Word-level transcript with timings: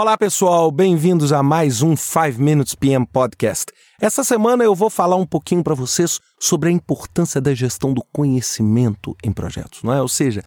Olá, 0.00 0.16
pessoal, 0.16 0.70
bem-vindos 0.70 1.32
a 1.32 1.42
mais 1.42 1.82
um 1.82 1.96
5 1.96 2.40
Minutes 2.40 2.76
PM 2.76 3.04
Podcast. 3.04 3.72
Essa 4.00 4.22
semana 4.22 4.62
eu 4.62 4.72
vou 4.72 4.88
falar 4.88 5.16
um 5.16 5.26
pouquinho 5.26 5.60
para 5.64 5.74
vocês 5.74 6.20
sobre 6.38 6.68
a 6.68 6.72
importância 6.72 7.40
da 7.40 7.52
gestão 7.52 7.92
do 7.92 8.00
conhecimento 8.12 9.16
em 9.24 9.32
projetos, 9.32 9.82
não 9.82 9.92
é? 9.92 10.00
Ou 10.00 10.06
seja, 10.06 10.44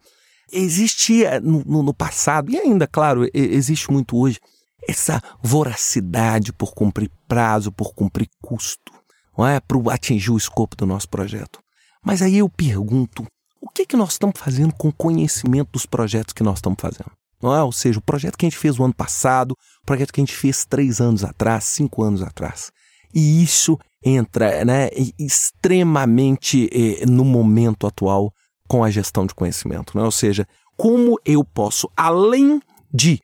existia 0.53 1.41
no, 1.41 1.83
no 1.83 1.93
passado, 1.93 2.49
e 2.49 2.57
ainda, 2.57 2.87
claro, 2.87 3.27
existe 3.33 3.91
muito 3.91 4.17
hoje, 4.17 4.39
essa 4.87 5.21
voracidade 5.43 6.53
por 6.53 6.73
cumprir 6.73 7.11
prazo, 7.27 7.73
por 7.73 7.93
cumprir 7.93 8.29
custo, 8.41 8.93
não 9.37 9.45
é? 9.45 9.59
Para 9.59 9.93
atingir 9.93 10.31
o 10.31 10.37
escopo 10.37 10.77
do 10.77 10.85
nosso 10.85 11.09
projeto. 11.09 11.59
Mas 12.01 12.21
aí 12.21 12.37
eu 12.37 12.47
pergunto, 12.47 13.27
o 13.61 13.67
que, 13.67 13.85
que 13.85 13.97
nós 13.97 14.13
estamos 14.13 14.39
fazendo 14.39 14.73
com 14.75 14.87
o 14.87 14.93
conhecimento 14.93 15.71
dos 15.73 15.85
projetos 15.85 16.33
que 16.33 16.41
nós 16.41 16.59
estamos 16.59 16.79
fazendo? 16.79 17.11
É? 17.43 17.63
Ou 17.63 17.71
seja, 17.71 17.99
o 17.99 18.01
projeto 18.01 18.37
que 18.37 18.45
a 18.45 18.49
gente 18.49 18.59
fez 18.59 18.79
o 18.79 18.83
ano 18.83 18.93
passado, 18.93 19.51
o 19.51 19.85
projeto 19.85 20.11
que 20.13 20.21
a 20.21 20.23
gente 20.23 20.35
fez 20.35 20.65
três 20.65 20.99
anos 21.01 21.23
atrás, 21.23 21.63
cinco 21.63 22.03
anos 22.03 22.21
atrás. 22.21 22.71
E 23.13 23.43
isso 23.43 23.77
entra 24.03 24.63
né, 24.65 24.89
extremamente 25.19 26.69
eh, 26.71 27.05
no 27.05 27.25
momento 27.25 27.85
atual 27.85 28.33
com 28.67 28.83
a 28.83 28.89
gestão 28.89 29.25
de 29.25 29.35
conhecimento. 29.35 29.97
Né? 29.97 30.03
Ou 30.03 30.11
seja, 30.11 30.47
como 30.77 31.19
eu 31.25 31.43
posso, 31.43 31.89
além 31.95 32.61
de 32.93 33.19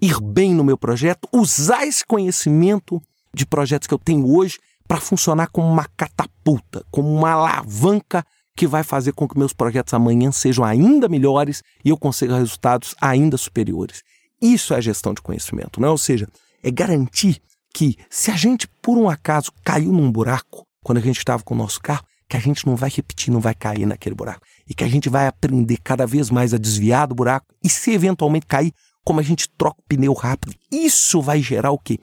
ir 0.00 0.20
bem 0.20 0.54
no 0.54 0.64
meu 0.64 0.78
projeto, 0.78 1.28
usar 1.32 1.86
esse 1.86 2.04
conhecimento 2.04 3.00
de 3.34 3.46
projetos 3.46 3.86
que 3.86 3.94
eu 3.94 3.98
tenho 3.98 4.30
hoje 4.30 4.58
para 4.86 5.00
funcionar 5.00 5.48
como 5.48 5.68
uma 5.68 5.86
catapulta, 5.96 6.84
como 6.90 7.08
uma 7.08 7.30
alavanca 7.30 8.24
que 8.60 8.66
vai 8.66 8.84
fazer 8.84 9.14
com 9.14 9.26
que 9.26 9.38
meus 9.38 9.54
projetos 9.54 9.94
amanhã 9.94 10.30
sejam 10.30 10.62
ainda 10.62 11.08
melhores 11.08 11.62
e 11.82 11.88
eu 11.88 11.96
consiga 11.96 12.36
resultados 12.36 12.94
ainda 13.00 13.38
superiores. 13.38 14.02
Isso 14.38 14.74
é 14.74 14.82
gestão 14.82 15.14
de 15.14 15.22
conhecimento, 15.22 15.80
não 15.80 15.88
é? 15.88 15.90
Ou 15.90 15.96
seja, 15.96 16.28
é 16.62 16.70
garantir 16.70 17.40
que 17.72 17.96
se 18.10 18.30
a 18.30 18.36
gente 18.36 18.68
por 18.82 18.98
um 18.98 19.08
acaso 19.08 19.50
caiu 19.64 19.90
num 19.90 20.12
buraco 20.12 20.66
quando 20.84 20.98
a 20.98 21.00
gente 21.00 21.16
estava 21.16 21.42
com 21.42 21.54
o 21.54 21.56
nosso 21.56 21.80
carro, 21.80 22.04
que 22.28 22.36
a 22.36 22.40
gente 22.40 22.66
não 22.66 22.76
vai 22.76 22.90
repetir, 22.90 23.32
não 23.32 23.40
vai 23.40 23.54
cair 23.54 23.86
naquele 23.86 24.14
buraco 24.14 24.42
e 24.68 24.74
que 24.74 24.84
a 24.84 24.88
gente 24.88 25.08
vai 25.08 25.26
aprender 25.26 25.78
cada 25.82 26.06
vez 26.06 26.28
mais 26.28 26.52
a 26.52 26.58
desviar 26.58 27.08
do 27.08 27.14
buraco 27.14 27.46
e 27.64 27.68
se 27.70 27.92
eventualmente 27.92 28.44
cair, 28.44 28.74
como 29.02 29.20
a 29.20 29.22
gente 29.22 29.48
troca 29.56 29.80
o 29.80 29.84
pneu 29.88 30.12
rápido. 30.12 30.54
Isso 30.70 31.22
vai 31.22 31.40
gerar 31.40 31.70
o 31.70 31.78
quê? 31.78 31.98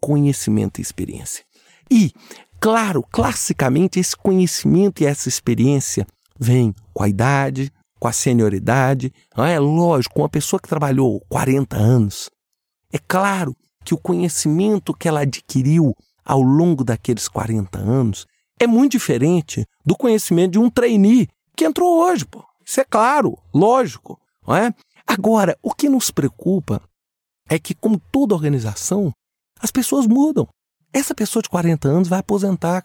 Conhecimento 0.00 0.80
e 0.80 0.82
experiência. 0.82 1.44
E 1.88 2.12
Claro, 2.60 3.02
classicamente, 3.10 3.98
esse 3.98 4.14
conhecimento 4.14 5.02
e 5.02 5.06
essa 5.06 5.30
experiência 5.30 6.06
vem 6.38 6.74
com 6.92 7.02
a 7.02 7.08
idade, 7.08 7.72
com 7.98 8.06
a 8.06 8.12
senioridade. 8.12 9.10
É 9.34 9.58
lógico, 9.58 10.20
uma 10.20 10.28
pessoa 10.28 10.60
que 10.60 10.68
trabalhou 10.68 11.24
40 11.30 11.76
anos, 11.76 12.28
é 12.92 12.98
claro 12.98 13.56
que 13.82 13.94
o 13.94 13.98
conhecimento 13.98 14.92
que 14.92 15.08
ela 15.08 15.20
adquiriu 15.20 15.94
ao 16.22 16.42
longo 16.42 16.84
daqueles 16.84 17.28
40 17.28 17.78
anos 17.78 18.26
é 18.60 18.66
muito 18.66 18.92
diferente 18.92 19.64
do 19.84 19.96
conhecimento 19.96 20.52
de 20.52 20.58
um 20.58 20.68
trainee 20.68 21.28
que 21.56 21.64
entrou 21.64 22.02
hoje, 22.02 22.26
pô. 22.26 22.44
Isso 22.64 22.78
é 22.78 22.84
claro, 22.84 23.38
lógico, 23.54 24.20
não 24.46 24.54
é? 24.54 24.74
Agora, 25.06 25.56
o 25.62 25.74
que 25.74 25.88
nos 25.88 26.10
preocupa 26.10 26.82
é 27.48 27.58
que, 27.58 27.74
como 27.74 27.98
toda 28.12 28.34
organização, 28.34 29.10
as 29.58 29.70
pessoas 29.70 30.06
mudam. 30.06 30.46
Essa 30.92 31.14
pessoa 31.14 31.42
de 31.42 31.48
40 31.48 31.88
anos 31.88 32.08
vai 32.08 32.18
aposentar. 32.18 32.82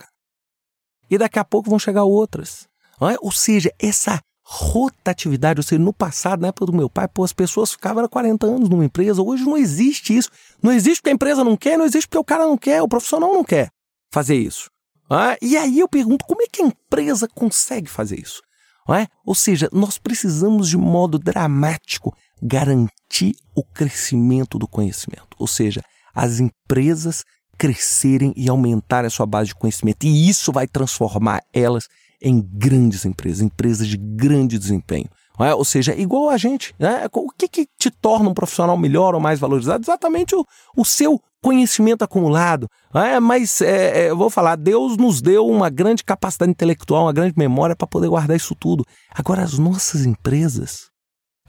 E 1.10 1.18
daqui 1.18 1.40
a 1.40 1.46
pouco 1.46 1.70
vão 1.70 1.80
chegar 1.80 2.04
outras. 2.04 2.68
É? 3.02 3.16
Ou 3.22 3.32
seja, 3.32 3.72
essa 3.80 4.20
rotatividade, 4.48 5.60
ou 5.60 5.64
seja, 5.64 5.82
no 5.82 5.92
passado, 5.92 6.42
na 6.42 6.50
época 6.50 6.68
do 6.68 6.74
meu 6.74 6.90
pai, 6.90 7.08
pô, 7.08 7.24
as 7.24 7.34
pessoas 7.34 7.72
ficavam 7.72 8.08
40 8.08 8.46
anos 8.46 8.70
numa 8.70 8.86
empresa. 8.86 9.22
Hoje 9.22 9.44
não 9.44 9.58
existe 9.58 10.16
isso. 10.16 10.30
Não 10.62 10.72
existe 10.72 11.02
porque 11.02 11.10
a 11.10 11.14
empresa 11.14 11.44
não 11.44 11.58
quer, 11.58 11.78
não 11.78 11.86
existe 11.86 12.08
porque 12.08 12.20
o 12.20 12.24
cara 12.24 12.46
não 12.46 12.58
quer, 12.58 12.82
o 12.82 12.88
profissional 12.88 13.34
não 13.34 13.44
quer 13.44 13.70
fazer 14.12 14.36
isso. 14.36 14.70
É? 15.12 15.38
E 15.42 15.58
aí 15.58 15.80
eu 15.80 15.88
pergunto, 15.88 16.26
como 16.26 16.42
é 16.42 16.46
que 16.48 16.62
a 16.62 16.66
empresa 16.66 17.28
consegue 17.28 17.90
fazer 17.90 18.20
isso? 18.20 18.42
É? 18.90 19.08
Ou 19.26 19.34
seja, 19.34 19.68
nós 19.74 19.98
precisamos 19.98 20.70
de 20.70 20.78
modo 20.78 21.18
dramático 21.18 22.16
garantir 22.42 23.36
o 23.56 23.64
crescimento 23.64 24.60
do 24.60 24.68
conhecimento. 24.68 25.36
Ou 25.40 25.48
seja, 25.48 25.82
as 26.14 26.40
empresas 26.40 27.24
crescerem 27.58 28.34
e 28.36 28.50
aumentarem 28.50 29.08
a 29.08 29.12
sua 29.12 29.26
base 29.26 29.50
de 29.50 29.56
conhecimento. 29.56 30.06
E 30.06 30.30
isso 30.30 30.52
vai 30.52 30.68
transformar 30.68 31.42
elas 31.54 31.88
em 32.22 32.42
grandes 32.42 33.06
empresas, 33.06 33.42
empresas 33.42 33.88
de 33.88 33.98
grande 33.98 34.58
desempenho. 34.58 35.10
É? 35.40 35.54
Ou 35.54 35.66
seja, 35.66 35.94
igual 35.94 36.30
a 36.30 36.38
gente. 36.38 36.74
Né? 36.80 37.08
O 37.12 37.30
que, 37.30 37.48
que 37.48 37.68
te 37.78 37.92
torna 37.92 38.30
um 38.30 38.34
profissional 38.34 38.78
melhor 38.78 39.14
ou 39.14 39.20
mais 39.20 39.40
valorizado? 39.40 39.84
Exatamente 39.84 40.34
o, 40.34 40.46
o 40.76 40.86
seu 40.86 41.20
conhecimento 41.42 42.04
acumulado. 42.04 42.68
É? 42.94 43.20
Mas 43.20 43.62
é, 43.62 44.06
é, 44.06 44.10
eu 44.10 44.18
vou 44.18 44.30
falar, 44.30 44.56
Deus 44.56 44.98
nos 44.98 45.22
deu 45.22 45.46
uma 45.46 45.70
grande 45.70 46.04
capacidade 46.04 46.52
intelectual, 46.52 47.04
uma 47.04 47.14
grande 47.14 47.36
memória 47.38 47.76
para 47.76 47.88
poder 47.88 48.08
guardar 48.08 48.38
isso 48.38 48.56
tudo. 48.56 48.86
Agora, 49.14 49.44
as 49.44 49.60
nossas 49.60 50.06
empresas, 50.06 50.90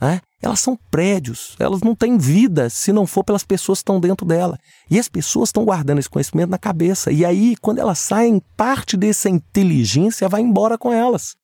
né? 0.00 0.20
Elas 0.40 0.60
são 0.60 0.76
prédios, 0.90 1.56
elas 1.58 1.80
não 1.80 1.94
têm 1.94 2.18
vida 2.18 2.68
se 2.68 2.92
não 2.92 3.06
for 3.06 3.24
pelas 3.24 3.42
pessoas 3.42 3.78
que 3.78 3.82
estão 3.82 3.98
dentro 3.98 4.26
dela. 4.26 4.58
E 4.90 4.98
as 4.98 5.08
pessoas 5.08 5.48
estão 5.48 5.64
guardando 5.64 5.98
esse 5.98 6.10
conhecimento 6.10 6.50
na 6.50 6.58
cabeça. 6.58 7.10
E 7.10 7.24
aí, 7.24 7.56
quando 7.56 7.78
elas 7.78 7.98
saem, 7.98 8.40
parte 8.56 8.96
dessa 8.96 9.30
inteligência 9.30 10.28
vai 10.28 10.42
embora 10.42 10.76
com 10.76 10.92
elas. 10.92 11.34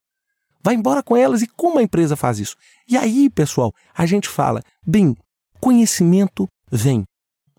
Vai 0.62 0.74
embora 0.74 1.02
com 1.02 1.16
elas. 1.16 1.42
E 1.42 1.46
como 1.46 1.78
a 1.78 1.82
empresa 1.82 2.16
faz 2.16 2.38
isso? 2.38 2.56
E 2.86 2.96
aí, 2.96 3.30
pessoal, 3.30 3.72
a 3.94 4.04
gente 4.06 4.28
fala: 4.28 4.62
bem, 4.86 5.16
conhecimento 5.58 6.46
vem, 6.70 7.04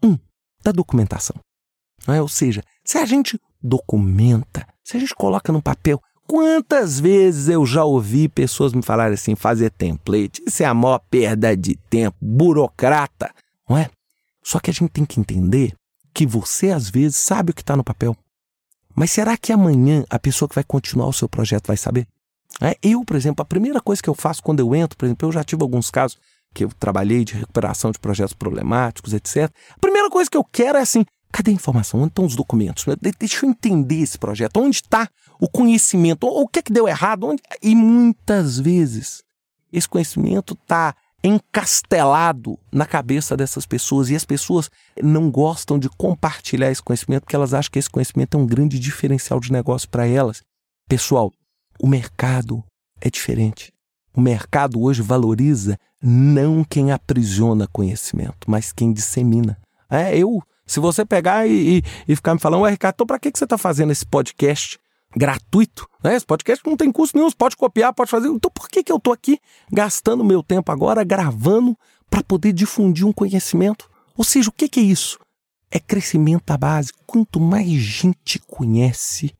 um, 0.03 0.17
da 0.63 0.71
documentação. 0.71 1.35
É? 2.07 2.21
Ou 2.21 2.27
seja, 2.27 2.63
se 2.85 2.97
a 2.97 3.05
gente 3.05 3.39
documenta, 3.61 4.67
se 4.83 4.97
a 4.97 4.99
gente 4.99 5.15
coloca 5.15 5.51
no 5.51 5.61
papel, 5.61 5.99
Quantas 6.27 6.99
vezes 6.99 7.49
eu 7.49 7.65
já 7.65 7.83
ouvi 7.83 8.29
pessoas 8.29 8.73
me 8.73 8.81
falarem 8.81 9.13
assim, 9.13 9.35
fazer 9.35 9.69
template, 9.71 10.41
isso 10.47 10.63
é 10.63 10.65
a 10.65 10.73
maior 10.73 10.99
perda 11.09 11.55
de 11.55 11.75
tempo, 11.89 12.15
burocrata, 12.21 13.33
não 13.67 13.77
é? 13.77 13.89
Só 14.41 14.59
que 14.59 14.69
a 14.69 14.73
gente 14.73 14.89
tem 14.89 15.05
que 15.05 15.19
entender 15.19 15.73
que 16.13 16.25
você 16.25 16.71
às 16.71 16.89
vezes 16.89 17.17
sabe 17.17 17.51
o 17.51 17.53
que 17.53 17.61
está 17.61 17.75
no 17.75 17.83
papel. 17.83 18.15
Mas 18.95 19.11
será 19.11 19.35
que 19.35 19.51
amanhã 19.51 20.05
a 20.09 20.19
pessoa 20.19 20.47
que 20.47 20.55
vai 20.55 20.63
continuar 20.63 21.07
o 21.07 21.13
seu 21.13 21.27
projeto 21.27 21.67
vai 21.67 21.77
saber? 21.77 22.07
É, 22.61 22.77
eu, 22.83 23.03
por 23.03 23.15
exemplo, 23.15 23.41
a 23.41 23.45
primeira 23.45 23.81
coisa 23.81 24.01
que 24.01 24.09
eu 24.09 24.13
faço 24.13 24.43
quando 24.43 24.59
eu 24.59 24.75
entro, 24.75 24.97
por 24.97 25.05
exemplo, 25.05 25.27
eu 25.27 25.31
já 25.31 25.43
tive 25.43 25.63
alguns 25.63 25.89
casos 25.89 26.17
que 26.53 26.63
eu 26.63 26.69
trabalhei 26.79 27.25
de 27.25 27.33
recuperação 27.33 27.91
de 27.91 27.97
projetos 27.97 28.33
problemáticos, 28.33 29.13
etc. 29.13 29.51
A 29.71 29.79
primeira 29.79 30.09
coisa 30.09 30.29
que 30.29 30.37
eu 30.37 30.43
quero 30.43 30.77
é 30.77 30.81
assim, 30.81 31.03
Cadê 31.33 31.49
a 31.49 31.55
informação? 31.55 32.01
Onde 32.01 32.11
estão 32.11 32.25
os 32.25 32.35
documentos? 32.35 32.85
Deixa 33.17 33.43
eu 33.43 33.49
entender 33.49 34.01
esse 34.01 34.19
projeto. 34.19 34.57
Onde 34.57 34.75
está 34.75 35.09
o 35.41 35.49
conhecimento? 35.49 36.27
O 36.27 36.47
que 36.47 36.59
é 36.59 36.61
que 36.61 36.71
deu 36.71 36.87
errado? 36.87 37.25
Onde... 37.25 37.41
E 37.59 37.73
muitas 37.75 38.59
vezes 38.59 39.23
esse 39.71 39.89
conhecimento 39.89 40.53
está 40.53 40.95
encastelado 41.23 42.59
na 42.71 42.85
cabeça 42.85 43.35
dessas 43.35 43.65
pessoas 43.65 44.11
e 44.11 44.15
as 44.15 44.23
pessoas 44.23 44.69
não 45.01 45.31
gostam 45.31 45.79
de 45.79 45.89
compartilhar 45.89 46.69
esse 46.69 46.83
conhecimento 46.83 47.23
porque 47.23 47.35
elas 47.35 47.55
acham 47.55 47.71
que 47.71 47.79
esse 47.79 47.89
conhecimento 47.89 48.37
é 48.37 48.39
um 48.39 48.45
grande 48.45 48.77
diferencial 48.77 49.39
de 49.39 49.51
negócio 49.51 49.89
para 49.89 50.05
elas. 50.05 50.43
Pessoal, 50.87 51.31
o 51.81 51.87
mercado 51.87 52.63
é 53.01 53.09
diferente. 53.09 53.73
O 54.15 54.21
mercado 54.21 54.79
hoje 54.79 55.01
valoriza 55.01 55.79
não 55.99 56.63
quem 56.63 56.91
aprisiona 56.91 57.67
conhecimento, 57.67 58.45
mas 58.45 58.71
quem 58.71 58.93
dissemina. 58.93 59.57
É, 59.89 60.15
eu 60.15 60.43
se 60.65 60.79
você 60.79 61.05
pegar 61.05 61.47
e, 61.47 61.77
e, 61.77 61.83
e 62.07 62.15
ficar 62.15 62.33
me 62.33 62.39
falando, 62.39 62.61
ué, 62.61 62.71
Ricardo, 62.71 62.95
então 62.95 63.07
para 63.07 63.19
que, 63.19 63.31
que 63.31 63.37
você 63.37 63.43
está 63.43 63.57
fazendo 63.57 63.91
esse 63.91 64.05
podcast 64.05 64.79
gratuito? 65.15 65.87
Né? 66.03 66.15
Esse 66.15 66.25
podcast 66.25 66.65
não 66.65 66.77
tem 66.77 66.91
custo 66.91 67.17
nenhum, 67.17 67.29
você 67.29 67.35
pode 67.35 67.55
copiar, 67.55 67.93
pode 67.93 68.09
fazer. 68.09 68.27
Então 68.27 68.51
por 68.51 68.69
que, 68.69 68.83
que 68.83 68.91
eu 68.91 68.97
estou 68.97 69.13
aqui 69.13 69.39
gastando 69.71 70.23
meu 70.23 70.41
tempo 70.41 70.71
agora 70.71 71.03
gravando 71.03 71.77
para 72.09 72.23
poder 72.23 72.53
difundir 72.53 73.05
um 73.05 73.13
conhecimento? 73.13 73.89
Ou 74.15 74.23
seja, 74.23 74.49
o 74.49 74.53
que, 74.53 74.67
que 74.67 74.79
é 74.79 74.83
isso? 74.83 75.19
É 75.71 75.79
crescimento 75.79 76.51
à 76.51 76.57
base. 76.57 76.91
Quanto 77.05 77.39
mais 77.39 77.67
gente 77.67 78.39
conhece, 78.39 79.33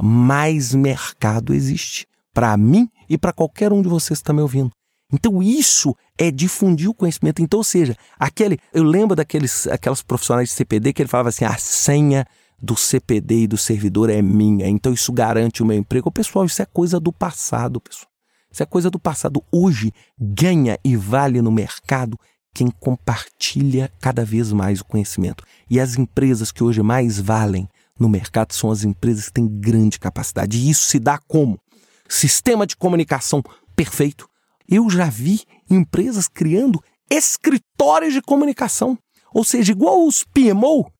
mais 0.00 0.74
mercado 0.74 1.54
existe. 1.54 2.06
Para 2.34 2.56
mim 2.56 2.88
e 3.08 3.16
para 3.16 3.32
qualquer 3.32 3.72
um 3.72 3.82
de 3.82 3.88
vocês 3.88 4.18
que 4.18 4.22
está 4.22 4.32
me 4.32 4.42
ouvindo. 4.42 4.70
Então 5.12 5.42
isso 5.42 5.96
é 6.18 6.30
difundir 6.30 6.90
o 6.90 6.94
conhecimento. 6.94 7.40
Então, 7.40 7.58
ou 7.58 7.64
seja, 7.64 7.96
aquele, 8.18 8.58
eu 8.72 8.82
lembro 8.82 9.16
daqueles 9.16 9.66
aquelas 9.66 10.02
profissionais 10.02 10.50
de 10.50 10.54
CPD 10.54 10.92
que 10.92 11.02
ele 11.02 11.08
falava 11.08 11.30
assim: 11.30 11.44
a 11.44 11.56
senha 11.56 12.26
do 12.60 12.76
CPD 12.76 13.42
e 13.42 13.46
do 13.46 13.56
servidor 13.56 14.10
é 14.10 14.20
minha, 14.20 14.68
então 14.68 14.92
isso 14.92 15.12
garante 15.12 15.62
o 15.62 15.66
meu 15.66 15.78
emprego. 15.78 16.10
Pessoal, 16.10 16.44
isso 16.44 16.60
é 16.60 16.66
coisa 16.66 16.98
do 16.98 17.12
passado, 17.12 17.80
pessoal. 17.80 18.08
Isso 18.50 18.62
é 18.62 18.66
coisa 18.66 18.90
do 18.90 18.98
passado. 18.98 19.42
Hoje 19.52 19.92
ganha 20.18 20.78
e 20.82 20.96
vale 20.96 21.40
no 21.40 21.52
mercado 21.52 22.18
quem 22.52 22.70
compartilha 22.70 23.92
cada 24.00 24.24
vez 24.24 24.52
mais 24.52 24.80
o 24.80 24.84
conhecimento. 24.84 25.44
E 25.70 25.78
as 25.78 25.96
empresas 25.96 26.50
que 26.50 26.64
hoje 26.64 26.82
mais 26.82 27.20
valem 27.20 27.68
no 27.98 28.08
mercado 28.08 28.52
são 28.52 28.70
as 28.70 28.84
empresas 28.84 29.26
que 29.26 29.34
têm 29.34 29.46
grande 29.46 29.98
capacidade. 29.98 30.58
E 30.58 30.70
isso 30.70 30.86
se 30.86 30.98
dá 30.98 31.18
como? 31.18 31.60
Sistema 32.08 32.66
de 32.66 32.76
comunicação 32.76 33.42
perfeito, 33.76 34.28
eu 34.68 34.88
já 34.90 35.06
vi 35.06 35.42
empresas 35.70 36.28
criando 36.28 36.82
escritórios 37.10 38.12
de 38.12 38.20
comunicação. 38.20 38.98
ou 39.32 39.44
seja, 39.44 39.72
igual 39.72 40.06
os 40.06 40.24
PMO, 40.24 40.90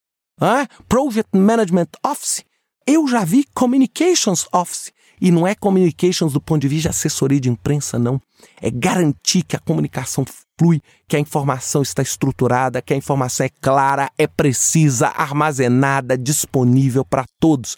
Project 0.89 1.37
Management 1.37 1.89
Office, 2.05 2.45
eu 2.87 3.07
já 3.09 3.25
vi 3.25 3.45
Communications 3.55 4.47
Office. 4.53 4.93
E 5.21 5.31
não 5.31 5.47
é 5.47 5.55
communications 5.55 6.33
do 6.33 6.41
ponto 6.41 6.61
de 6.63 6.69
vista 6.69 6.89
de 6.89 6.97
assessoria 6.97 7.41
de 7.41 7.51
imprensa, 7.51 7.99
não. 7.99 8.21
É 8.63 8.71
garantir 8.71 9.43
que 9.43 9.57
a 9.57 9.59
comunicação 9.59 10.25
flui, 10.59 10.81
que 11.09 11.17
a 11.17 11.21
informação 11.21 11.83
está 11.83 12.03
estruturada, 12.03 12.81
que 12.81 12.95
a 12.95 12.97
informação 12.97 13.45
é 13.45 13.49
clara, 13.61 14.11
é 14.17 14.27
precisa, 14.29 15.09
armazenada, 15.09 16.17
disponível 16.17 17.05
para 17.05 17.25
todos. 17.41 17.77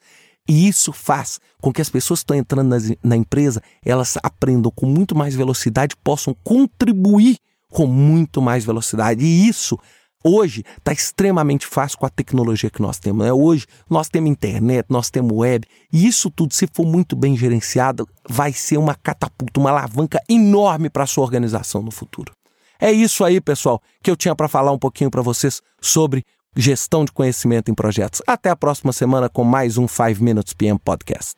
E 0.51 0.67
isso 0.67 0.93
faz 0.93 1.39
com 1.61 1.73
que 1.73 1.81
as 1.81 1.89
pessoas 1.89 2.19
que 2.19 2.25
estão 2.25 2.37
entrando 2.37 2.69
na, 2.69 2.77
na 3.05 3.17
empresa, 3.17 3.63
elas 3.85 4.19
aprendam 4.21 4.73
com 4.75 4.85
muito 4.85 5.15
mais 5.15 5.33
velocidade, 5.33 5.95
possam 6.03 6.35
contribuir 6.43 7.37
com 7.71 7.87
muito 7.87 8.43
mais 8.43 8.65
velocidade. 8.65 9.25
E 9.25 9.49
isso 9.49 9.79
Hoje 10.23 10.63
está 10.77 10.93
extremamente 10.93 11.67
fácil 11.67 11.97
com 11.97 12.05
a 12.05 12.11
tecnologia 12.11 12.69
que 12.69 12.83
nós 12.83 12.99
temos. 12.99 13.25
Né? 13.25 13.33
Hoje 13.33 13.67
nós 13.89 14.07
temos 14.11 14.31
internet, 14.31 14.85
nós 14.91 15.09
temos 15.09 15.33
web, 15.33 15.67
e 15.91 16.07
isso 16.07 16.31
tudo, 16.31 16.53
se 16.53 16.69
for 16.71 16.85
muito 16.85 17.17
bem 17.17 17.35
gerenciado, 17.35 18.07
vai 18.29 18.53
ser 18.53 18.77
uma 18.77 18.95
catapulta, 18.95 19.59
uma 19.59 19.71
alavanca 19.71 20.21
enorme 20.29 20.91
para 20.91 21.05
a 21.05 21.07
sua 21.07 21.25
organização 21.25 21.81
no 21.81 21.91
futuro. 21.91 22.35
É 22.79 22.93
isso 22.93 23.25
aí, 23.25 23.41
pessoal, 23.41 23.81
que 24.03 24.11
eu 24.11 24.17
tinha 24.17 24.35
para 24.35 24.47
falar 24.47 24.73
um 24.73 24.79
pouquinho 24.79 25.11
para 25.11 25.23
vocês 25.23 25.63
sobre 25.81 26.23
gestão 26.57 27.05
de 27.05 27.13
conhecimento 27.13 27.71
em 27.71 27.75
projetos. 27.75 28.23
Até 28.27 28.51
a 28.51 28.57
próxima 28.57 28.93
semana 28.93 29.29
com 29.29 29.45
mais 29.45 29.79
um 29.79 29.87
5 29.87 30.23
Minutes 30.23 30.55
PM 30.55 30.79
Podcast. 30.79 31.35